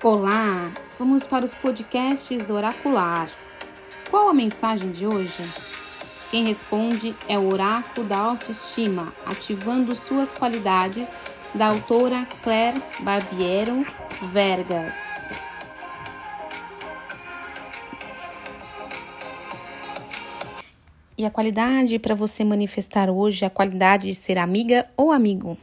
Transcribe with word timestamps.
Olá, 0.00 0.72
vamos 0.96 1.26
para 1.26 1.44
os 1.44 1.52
podcasts 1.52 2.50
Oracular. 2.50 3.28
Qual 4.08 4.28
a 4.28 4.32
mensagem 4.32 4.92
de 4.92 5.04
hoje? 5.04 5.42
Quem 6.30 6.44
responde 6.44 7.16
é 7.28 7.36
o 7.36 7.48
Oráculo 7.48 8.06
da 8.06 8.16
Autoestima, 8.16 9.12
ativando 9.26 9.96
suas 9.96 10.32
qualidades, 10.32 11.16
da 11.52 11.66
autora 11.66 12.28
Claire 12.44 12.80
Barbiero 13.00 13.84
Vergas. 14.32 14.94
E 21.18 21.26
a 21.26 21.30
qualidade 21.30 21.98
para 21.98 22.14
você 22.14 22.44
manifestar 22.44 23.10
hoje 23.10 23.42
é 23.42 23.48
a 23.48 23.50
qualidade 23.50 24.06
de 24.06 24.14
ser 24.14 24.38
amiga 24.38 24.88
ou 24.96 25.10
amigo. 25.10 25.58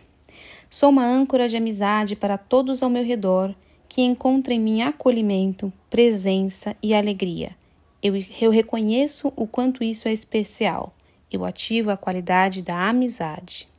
Sou 0.69 0.89
uma 0.89 1.05
âncora 1.05 1.47
de 1.47 1.55
amizade 1.55 2.17
para 2.17 2.37
todos 2.37 2.83
ao 2.83 2.89
meu 2.89 3.05
redor 3.05 3.55
que 3.95 4.01
encontra 4.01 4.53
em 4.53 4.59
mim 4.59 4.81
acolhimento, 4.81 5.71
presença 5.89 6.75
e 6.83 6.93
alegria. 6.93 7.55
Eu, 8.03 8.13
eu 8.41 8.51
reconheço 8.51 9.31
o 9.37 9.47
quanto 9.47 9.85
isso 9.85 10.09
é 10.09 10.11
especial. 10.11 10.93
Eu 11.31 11.45
ativo 11.45 11.89
a 11.89 11.95
qualidade 11.95 12.61
da 12.61 12.89
amizade. 12.89 13.69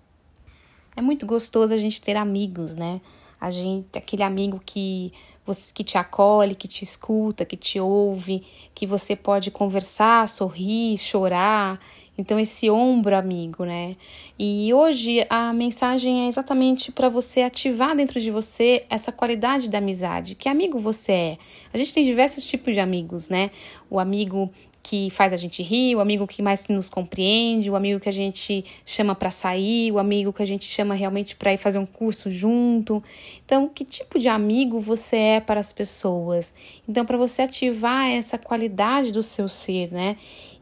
É 0.97 1.03
muito 1.03 1.27
gostoso 1.27 1.75
a 1.75 1.77
gente 1.77 2.01
ter 2.01 2.17
amigos, 2.17 2.75
né? 2.75 3.03
A 3.39 3.51
gente, 3.51 3.99
aquele 3.99 4.23
amigo 4.23 4.59
que 4.65 5.13
você 5.45 5.71
que 5.71 5.85
te 5.85 5.99
acolhe, 5.99 6.55
que 6.55 6.67
te 6.67 6.83
escuta, 6.83 7.45
que 7.45 7.55
te 7.55 7.79
ouve, 7.79 8.43
que 8.75 8.87
você 8.87 9.15
pode 9.15 9.51
conversar, 9.51 10.27
sorrir, 10.29 10.97
chorar 10.97 11.79
então, 12.19 12.39
esse 12.41 12.71
ombro 12.71 13.15
amigo, 13.15 13.65
né? 13.65 13.95
E 14.39 14.73
hoje 14.73 15.27
a 15.29 15.53
mensagem 15.53 16.25
é 16.25 16.29
exatamente 16.29 16.91
para 16.91 17.09
você 17.09 17.43
ativar 17.43 17.95
dentro 17.95 18.21
de 18.21 18.31
você 18.31 18.85
essa 18.89 19.13
qualidade 19.13 19.69
da 19.69 19.79
amizade. 19.79 20.35
Que 20.35 20.49
amigo 20.49 20.79
você 20.79 21.13
é? 21.13 21.39
A 21.75 21.79
gente 21.79 21.93
tem 21.93 22.05
diversos 22.05 22.47
tipos 22.47 22.73
de 22.73 22.81
amigos, 22.81 23.29
né? 23.29 23.51
O 23.91 23.99
amigo 23.99 24.51
que 24.83 25.11
faz 25.11 25.33
a 25.33 25.37
gente 25.37 25.65
rir, 25.65 25.97
o 25.97 26.01
amigo 26.01 26.29
que 26.29 26.41
mais 26.41 26.69
nos 26.69 26.89
compreende, 26.89 27.69
o 27.69 27.75
amigo 27.75 27.99
que 27.99 28.09
a 28.09 28.13
gente 28.13 28.65
chama 28.85 29.17
para 29.17 29.33
sair, 29.33 29.91
o 29.91 29.99
amigo 29.99 30.33
que 30.33 30.43
a 30.43 30.47
gente 30.47 30.65
chama 30.65 30.95
realmente 30.95 31.35
para 31.35 31.53
ir 31.53 31.59
fazer 31.59 31.81
um 31.81 31.85
curso 31.85 32.31
junto. 32.31 33.03
Então, 33.45 33.69
que 33.69 33.85
tipo 33.85 34.17
de 34.17 34.29
amigo 34.29 34.79
você 34.79 35.17
é 35.17 35.41
para 35.41 35.59
as 35.59 35.73
pessoas? 35.73 36.55
Então, 36.89 37.05
para 37.05 37.17
você 37.17 37.43
ativar 37.43 38.09
essa 38.09 38.39
qualidade 38.39 39.11
do 39.11 39.25
seu 39.25 39.49
ser, 39.49 39.93
né? 39.93 40.17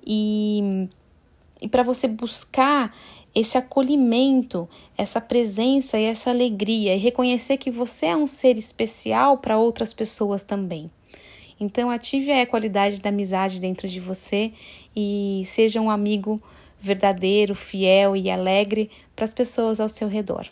E 0.07 0.89
e 1.65 1.69
para 1.69 1.83
você 1.83 2.07
buscar 2.07 2.95
esse 3.35 3.57
acolhimento, 3.57 4.69
essa 4.99 5.19
presença 5.19 5.99
e 5.99 6.05
essa 6.05 6.29
alegria 6.29 6.95
e 6.95 6.99
reconhecer 6.99 7.57
que 7.57 7.71
você 7.71 8.07
é 8.07 8.17
um 8.17 8.27
ser 8.27 8.59
especial 8.59 9.39
para 9.39 9.57
outras 9.57 9.95
pessoas 9.95 10.45
também. 10.45 10.91
Então, 11.59 11.91
ative 11.91 12.31
a 12.33 12.47
qualidade 12.47 13.01
da 13.01 13.09
amizade 13.09 13.63
dentro 13.63 13.89
de 13.89 13.99
você 13.99 14.53
e 14.95 15.43
seja 15.47 15.81
um 15.81 15.91
amigo 15.91 16.39
verdadeiro, 16.79 17.55
fiel 17.55 18.15
e 18.15 18.31
alegre 18.31 18.91
para 19.17 19.25
as 19.25 19.33
pessoas 19.33 19.81
ao 19.81 19.89
seu 19.89 20.07
redor. 20.07 20.47